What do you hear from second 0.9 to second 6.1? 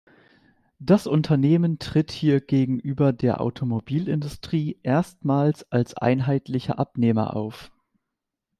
Unternehmen tritt hier gegenüber der Automobilindustrie erstmals als